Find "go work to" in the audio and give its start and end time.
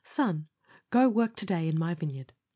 0.89-1.45